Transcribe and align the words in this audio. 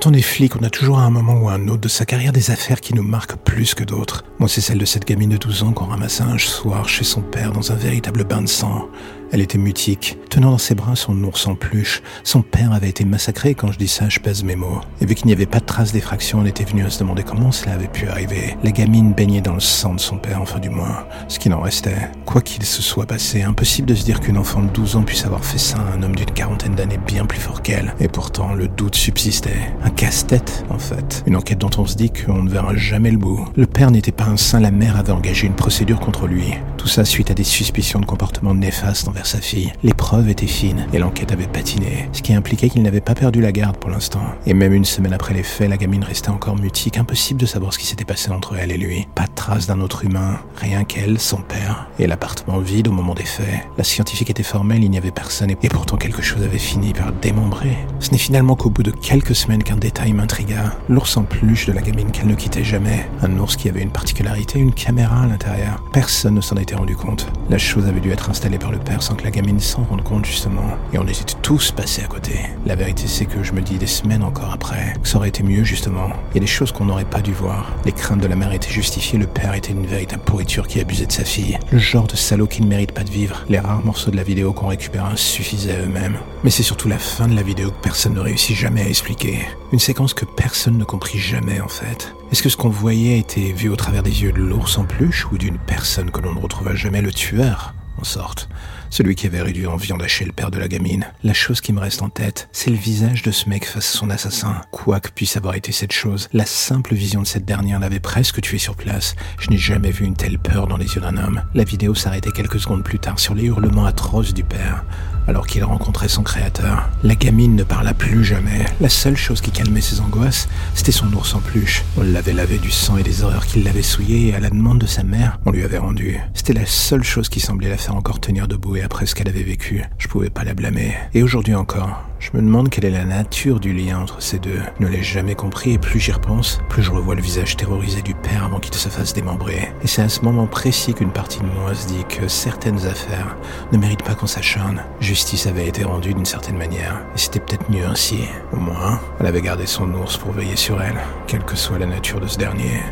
Quand 0.00 0.10
on 0.10 0.14
est 0.14 0.22
flic, 0.22 0.54
on 0.54 0.62
a 0.62 0.70
toujours 0.70 1.00
à 1.00 1.02
un 1.02 1.10
moment 1.10 1.40
ou 1.40 1.48
à 1.48 1.54
un 1.54 1.66
autre 1.66 1.80
de 1.80 1.88
sa 1.88 2.06
carrière 2.06 2.32
des 2.32 2.52
affaires 2.52 2.80
qui 2.80 2.94
nous 2.94 3.02
marquent 3.02 3.34
plus 3.34 3.74
que 3.74 3.82
d'autres. 3.82 4.22
Moi, 4.38 4.48
c'est 4.48 4.60
celle 4.60 4.78
de 4.78 4.84
cette 4.84 5.04
gamine 5.04 5.30
de 5.30 5.36
12 5.36 5.64
ans 5.64 5.72
qu'on 5.72 5.86
ramassait 5.86 6.22
un 6.22 6.38
soir 6.38 6.88
chez 6.88 7.02
son 7.02 7.20
père 7.20 7.50
dans 7.50 7.72
un 7.72 7.74
véritable 7.74 8.22
bain 8.22 8.42
de 8.42 8.46
sang. 8.46 8.88
Elle 9.30 9.42
était 9.42 9.58
mutique, 9.58 10.16
tenant 10.30 10.52
dans 10.52 10.58
ses 10.58 10.74
bras 10.74 10.96
son 10.96 11.22
ours 11.22 11.46
en 11.46 11.54
peluche. 11.54 12.02
Son 12.24 12.42
père 12.42 12.72
avait 12.72 12.88
été 12.88 13.04
massacré, 13.04 13.54
quand 13.54 13.70
je 13.72 13.78
dis 13.78 13.88
ça, 13.88 14.08
je 14.08 14.20
pèse 14.20 14.42
mes 14.42 14.56
mots. 14.56 14.80
Et 15.00 15.06
vu 15.06 15.14
qu'il 15.14 15.26
n'y 15.26 15.32
avait 15.32 15.46
pas 15.46 15.60
de 15.60 15.66
traces 15.66 15.92
d'effraction, 15.92 16.38
on 16.40 16.46
était 16.46 16.64
venu 16.64 16.84
à 16.84 16.90
se 16.90 16.98
demander 17.00 17.22
comment 17.22 17.52
cela 17.52 17.72
avait 17.74 17.88
pu 17.88 18.08
arriver. 18.08 18.56
La 18.62 18.70
gamine 18.70 19.12
baignait 19.12 19.42
dans 19.42 19.54
le 19.54 19.60
sang 19.60 19.94
de 19.94 20.00
son 20.00 20.16
père, 20.16 20.40
enfin 20.40 20.58
du 20.58 20.70
moins, 20.70 21.06
ce 21.28 21.38
qui 21.38 21.50
n'en 21.50 21.60
restait. 21.60 22.10
Quoi 22.24 22.40
qu'il 22.40 22.64
se 22.64 22.80
soit 22.80 23.06
passé, 23.06 23.42
impossible 23.42 23.88
de 23.88 23.94
se 23.94 24.04
dire 24.04 24.20
qu'une 24.20 24.38
enfant 24.38 24.62
de 24.62 24.68
12 24.68 24.96
ans 24.96 25.02
puisse 25.02 25.26
avoir 25.26 25.44
fait 25.44 25.58
ça 25.58 25.78
à 25.78 25.96
un 25.96 26.02
homme 26.02 26.16
d'une 26.16 26.30
quarantaine 26.30 26.74
d'années 26.74 27.00
bien 27.06 27.26
plus 27.26 27.40
fort 27.40 27.60
qu'elle. 27.60 27.94
Et 28.00 28.08
pourtant, 28.08 28.54
le 28.54 28.68
doute 28.68 28.94
subsistait. 28.94 29.72
Un 29.82 29.90
casse-tête, 29.90 30.64
en 30.70 30.78
fait. 30.78 31.22
Une 31.26 31.36
enquête 31.36 31.58
dont 31.58 31.70
on 31.76 31.86
se 31.86 31.96
dit 31.96 32.10
qu'on 32.10 32.42
ne 32.42 32.50
verra 32.50 32.74
jamais 32.76 33.10
le 33.10 33.18
bout. 33.18 33.46
Le 33.56 33.66
père 33.66 33.90
n'était 33.90 34.12
pas 34.12 34.24
un 34.24 34.36
saint, 34.38 34.60
la 34.60 34.70
mère 34.70 34.96
avait 34.96 35.12
engagé 35.12 35.46
une 35.46 35.54
procédure 35.54 36.00
contre 36.00 36.26
lui. 36.26 36.54
Tout 36.88 36.94
ça 36.94 37.04
suite 37.04 37.30
à 37.30 37.34
des 37.34 37.44
suspicions 37.44 38.00
de 38.00 38.06
comportement 38.06 38.54
néfaste 38.54 39.08
envers 39.08 39.26
sa 39.26 39.42
fille. 39.42 39.74
Les 39.82 39.92
preuves 39.92 40.30
étaient 40.30 40.46
fines 40.46 40.86
et 40.94 40.98
l'enquête 40.98 41.32
avait 41.32 41.46
patiné, 41.46 42.08
ce 42.12 42.22
qui 42.22 42.32
impliquait 42.32 42.70
qu'il 42.70 42.80
n'avait 42.80 43.02
pas 43.02 43.14
perdu 43.14 43.42
la 43.42 43.52
garde 43.52 43.76
pour 43.76 43.90
l'instant. 43.90 44.22
Et 44.46 44.54
même 44.54 44.72
une 44.72 44.86
semaine 44.86 45.12
après 45.12 45.34
les 45.34 45.42
faits, 45.42 45.68
la 45.68 45.76
gamine 45.76 46.02
restait 46.02 46.30
encore 46.30 46.56
mutique, 46.56 46.96
impossible 46.96 47.38
de 47.38 47.44
savoir 47.44 47.74
ce 47.74 47.78
qui 47.78 47.84
s'était 47.84 48.06
passé 48.06 48.30
entre 48.30 48.56
elle 48.56 48.72
et 48.72 48.78
lui. 48.78 49.06
Pas 49.14 49.26
de 49.26 49.34
trace 49.34 49.66
d'un 49.66 49.82
autre 49.82 50.06
humain, 50.06 50.40
rien 50.56 50.84
qu'elle, 50.84 51.18
son 51.18 51.42
père, 51.42 51.90
et 51.98 52.06
l'appartement 52.06 52.58
vide 52.58 52.88
au 52.88 52.92
moment 52.92 53.12
des 53.12 53.26
faits. 53.26 53.68
La 53.76 53.84
scientifique 53.84 54.30
était 54.30 54.42
formelle, 54.42 54.82
il 54.82 54.90
n'y 54.90 54.96
avait 54.96 55.10
personne, 55.10 55.50
et 55.50 55.56
pourtant 55.68 55.98
quelque 55.98 56.22
chose 56.22 56.42
avait 56.42 56.56
fini 56.56 56.94
par 56.94 57.12
démembrer. 57.12 57.76
Ce 58.00 58.12
n'est 58.12 58.18
finalement 58.18 58.54
qu'au 58.54 58.70
bout 58.70 58.84
de 58.84 58.92
quelques 58.92 59.34
semaines 59.34 59.62
qu'un 59.62 59.76
détail 59.76 60.12
m'intrigua. 60.12 60.76
L'ours 60.88 61.16
en 61.16 61.24
peluche 61.24 61.66
de 61.66 61.72
la 61.72 61.82
gamine 61.82 62.10
qu'elle 62.12 62.28
ne 62.28 62.34
quittait 62.34 62.62
jamais. 62.62 63.08
Un 63.22 63.36
ours 63.38 63.56
qui 63.56 63.68
avait 63.68 63.82
une 63.82 63.90
particularité, 63.90 64.60
une 64.60 64.72
caméra 64.72 65.22
à 65.22 65.26
l'intérieur. 65.26 65.82
Personne 65.92 66.34
ne 66.34 66.40
s'en 66.40 66.56
était 66.56 66.76
rendu 66.76 66.94
compte. 66.94 67.26
La 67.50 67.58
chose 67.58 67.86
avait 67.86 68.00
dû 68.00 68.12
être 68.12 68.30
installée 68.30 68.58
par 68.58 68.70
le 68.70 68.78
père 68.78 69.02
sans 69.02 69.14
que 69.14 69.24
la 69.24 69.30
gamine 69.30 69.58
s'en 69.58 69.82
rendre 69.82 70.04
compte 70.04 70.26
justement. 70.26 70.76
Et 70.92 70.98
on 70.98 71.06
était 71.06 71.34
tous 71.42 71.72
passés 71.72 72.02
à 72.02 72.06
côté. 72.06 72.38
La 72.66 72.76
vérité 72.76 73.04
c'est 73.06 73.26
que 73.26 73.42
je 73.42 73.52
me 73.52 73.62
dis 73.62 73.78
des 73.78 73.86
semaines 73.86 74.22
encore 74.22 74.52
après 74.52 74.94
que 75.02 75.08
ça 75.08 75.18
aurait 75.18 75.28
été 75.28 75.42
mieux 75.42 75.64
justement. 75.64 76.08
Il 76.30 76.34
y 76.34 76.38
a 76.38 76.40
des 76.40 76.46
choses 76.46 76.70
qu'on 76.70 76.84
n'aurait 76.84 77.04
pas 77.04 77.20
dû 77.20 77.32
voir. 77.32 77.74
Les 77.84 77.92
craintes 77.92 78.20
de 78.20 78.28
la 78.28 78.36
mère 78.36 78.52
étaient 78.52 78.70
justifiées, 78.70 79.18
le 79.18 79.26
père 79.26 79.54
était 79.54 79.72
une 79.72 79.86
véritable 79.86 80.22
pourriture 80.22 80.68
qui 80.68 80.80
abusait 80.80 81.06
de 81.06 81.12
sa 81.12 81.24
fille. 81.24 81.58
Le 81.72 81.78
genre 81.78 82.06
de 82.06 82.16
salaud 82.16 82.46
qui 82.46 82.62
ne 82.62 82.68
mérite 82.68 82.92
pas 82.92 83.04
de 83.04 83.10
vivre. 83.10 83.44
Les 83.48 83.58
rares 83.58 83.84
morceaux 83.84 84.10
de 84.10 84.16
la 84.16 84.22
vidéo 84.22 84.52
qu'on 84.52 84.68
récupéra 84.68 85.16
suffisaient 85.16 85.74
à 85.74 85.80
eux-mêmes. 85.80 86.18
Mais 86.44 86.50
c'est 86.50 86.62
surtout 86.62 86.88
la 86.88 86.98
fin 86.98 87.26
de 87.26 87.34
la 87.34 87.42
vidéo 87.42 87.70
que 87.70 87.87
personne 87.88 88.12
ne 88.12 88.20
réussit 88.20 88.54
jamais 88.54 88.82
à 88.82 88.88
expliquer. 88.90 89.38
Une 89.72 89.78
séquence 89.78 90.12
que 90.12 90.26
personne 90.26 90.76
ne 90.76 90.84
comprit 90.84 91.18
jamais 91.18 91.62
en 91.62 91.68
fait. 91.68 92.14
Est-ce 92.30 92.42
que 92.42 92.50
ce 92.50 92.56
qu'on 92.58 92.68
voyait 92.68 93.18
était 93.18 93.52
vu 93.52 93.70
au 93.70 93.76
travers 93.76 94.02
des 94.02 94.24
yeux 94.24 94.30
de 94.30 94.42
l'ours 94.42 94.76
en 94.76 94.84
peluche 94.84 95.26
ou 95.32 95.38
d'une 95.38 95.56
personne 95.56 96.10
que 96.10 96.20
l'on 96.20 96.34
ne 96.34 96.38
retrouva 96.38 96.74
jamais 96.74 97.00
le 97.00 97.10
tueur 97.10 97.74
en 97.98 98.04
sorte? 98.04 98.50
Celui 98.90 99.14
qui 99.14 99.26
avait 99.26 99.40
réduit 99.40 99.66
en 99.66 99.76
viande 99.76 100.02
hachée 100.02 100.26
le 100.26 100.32
père 100.32 100.50
de 100.50 100.58
la 100.58 100.68
gamine. 100.68 101.06
La 101.22 101.32
chose 101.32 101.62
qui 101.62 101.72
me 101.72 101.80
reste 101.80 102.02
en 102.02 102.10
tête, 102.10 102.50
c'est 102.52 102.68
le 102.70 102.76
visage 102.76 103.22
de 103.22 103.30
ce 103.30 103.48
mec 103.48 103.64
face 103.64 103.94
à 103.94 103.98
son 103.98 104.10
assassin. 104.10 104.60
Quoi 104.70 105.00
que 105.00 105.08
puisse 105.08 105.38
avoir 105.38 105.54
été 105.54 105.72
cette 105.72 105.92
chose, 105.92 106.28
la 106.34 106.44
simple 106.44 106.94
vision 106.94 107.22
de 107.22 107.26
cette 107.26 107.46
dernière 107.46 107.80
l'avait 107.80 108.00
presque 108.00 108.42
tué 108.42 108.58
sur 108.58 108.76
place. 108.76 109.16
Je 109.38 109.48
n'ai 109.48 109.56
jamais 109.56 109.92
vu 109.92 110.04
une 110.04 110.14
telle 110.14 110.38
peur 110.38 110.66
dans 110.66 110.76
les 110.76 110.94
yeux 110.94 111.00
d'un 111.00 111.16
homme. 111.16 111.42
La 111.54 111.64
vidéo 111.64 111.94
s'arrêtait 111.94 112.32
quelques 112.32 112.60
secondes 112.60 112.84
plus 112.84 112.98
tard 112.98 113.18
sur 113.18 113.34
les 113.34 113.44
hurlements 113.44 113.86
atroces 113.86 114.34
du 114.34 114.44
père 114.44 114.84
alors 115.28 115.46
qu'il 115.46 115.62
rencontrait 115.62 116.08
son 116.08 116.22
créateur. 116.22 116.88
La 117.04 117.14
gamine 117.14 117.54
ne 117.54 117.62
parla 117.62 117.94
plus 117.94 118.24
jamais. 118.24 118.64
La 118.80 118.88
seule 118.88 119.16
chose 119.16 119.40
qui 119.40 119.50
calmait 119.50 119.82
ses 119.82 120.00
angoisses, 120.00 120.48
c'était 120.74 120.90
son 120.90 121.12
ours 121.12 121.34
en 121.34 121.40
peluche. 121.40 121.84
On 121.96 122.02
l'avait 122.02 122.32
lavé 122.32 122.58
du 122.58 122.70
sang 122.70 122.96
et 122.96 123.02
des 123.02 123.22
horreurs 123.22 123.46
qui 123.46 123.62
l'avaient 123.62 123.82
souillé 123.82 124.28
et 124.28 124.34
à 124.34 124.40
la 124.40 124.50
demande 124.50 124.78
de 124.78 124.86
sa 124.86 125.02
mère, 125.02 125.38
on 125.44 125.52
lui 125.52 125.64
avait 125.64 125.78
rendu. 125.78 126.18
C'était 126.34 126.54
la 126.54 126.66
seule 126.66 127.04
chose 127.04 127.28
qui 127.28 127.40
semblait 127.40 127.68
la 127.68 127.76
faire 127.76 127.94
encore 127.94 128.20
tenir 128.20 128.48
debout 128.48 128.76
et 128.76 128.82
après 128.82 129.06
ce 129.06 129.14
qu'elle 129.14 129.28
avait 129.28 129.42
vécu, 129.42 129.84
je 129.98 130.08
pouvais 130.08 130.30
pas 130.30 130.44
la 130.44 130.54
blâmer. 130.54 130.94
Et 131.12 131.22
aujourd'hui 131.22 131.54
encore, 131.54 132.07
je 132.18 132.30
me 132.34 132.42
demande 132.42 132.68
quelle 132.68 132.84
est 132.84 132.90
la 132.90 133.04
nature 133.04 133.60
du 133.60 133.72
lien 133.72 133.98
entre 133.98 134.20
ces 134.20 134.38
deux. 134.38 134.60
Ne 134.80 134.88
l'ai 134.88 135.02
jamais 135.02 135.34
compris 135.34 135.72
et 135.72 135.78
plus 135.78 136.00
j'y 136.00 136.12
repense, 136.12 136.60
plus 136.68 136.82
je 136.82 136.90
revois 136.90 137.14
le 137.14 137.22
visage 137.22 137.56
terrorisé 137.56 138.02
du 138.02 138.14
père 138.14 138.44
avant 138.44 138.58
qu'il 138.58 138.74
se 138.74 138.88
fasse 138.88 139.14
démembrer. 139.14 139.72
Et 139.82 139.86
c'est 139.86 140.02
à 140.02 140.08
ce 140.08 140.22
moment 140.22 140.46
précis 140.46 140.94
qu'une 140.94 141.12
partie 141.12 141.40
de 141.40 141.46
moi 141.46 141.74
se 141.74 141.86
dit 141.86 142.04
que 142.08 142.28
certaines 142.28 142.86
affaires 142.86 143.36
ne 143.72 143.78
méritent 143.78 144.04
pas 144.04 144.14
qu'on 144.14 144.26
s'acharne. 144.26 144.82
Justice 145.00 145.46
avait 145.46 145.68
été 145.68 145.84
rendue 145.84 146.14
d'une 146.14 146.24
certaine 146.24 146.58
manière, 146.58 147.02
et 147.14 147.18
c'était 147.18 147.40
peut-être 147.40 147.70
mieux 147.70 147.86
ainsi. 147.86 148.20
Au 148.52 148.56
moins, 148.56 149.00
elle 149.20 149.26
avait 149.26 149.42
gardé 149.42 149.66
son 149.66 149.92
ours 149.94 150.16
pour 150.16 150.32
veiller 150.32 150.56
sur 150.56 150.82
elle, 150.82 150.98
quelle 151.26 151.44
que 151.44 151.56
soit 151.56 151.78
la 151.78 151.86
nature 151.86 152.20
de 152.20 152.26
ce 152.26 152.38
dernier. 152.38 152.82